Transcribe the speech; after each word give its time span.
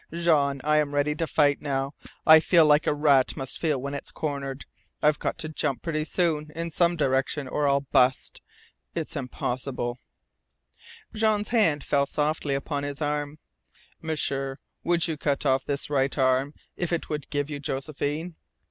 "Jean 0.11 0.61
I'm 0.63 0.95
ready 0.95 1.13
to 1.13 1.27
fight 1.27 1.61
now! 1.61 1.93
I 2.25 2.39
feel 2.39 2.65
like 2.65 2.87
a 2.87 2.93
rat 2.95 3.37
must 3.37 3.59
feel 3.59 3.79
when 3.79 3.93
it's 3.93 4.09
cornered. 4.11 4.65
I've 4.99 5.19
got 5.19 5.37
to 5.37 5.49
jump 5.49 5.83
pretty 5.83 6.05
soon 6.05 6.49
in 6.55 6.71
some 6.71 6.95
direction 6.95 7.47
or 7.47 7.71
I'll 7.71 7.81
bust. 7.81 8.41
It's 8.95 9.15
impossible" 9.15 9.99
Jean's 11.13 11.49
hand 11.49 11.83
fell 11.83 12.07
softly 12.07 12.55
upon 12.55 12.81
his 12.81 12.99
arm. 12.99 13.37
"M'sieur, 14.01 14.57
you 14.83 14.89
would 14.95 15.19
cut 15.19 15.45
off 15.45 15.65
this 15.65 15.87
right 15.87 16.17
arm 16.17 16.55
if 16.75 16.91
it 16.91 17.07
would 17.09 17.29
give 17.29 17.51
you 17.51 17.59
Josephine?" 17.59 18.37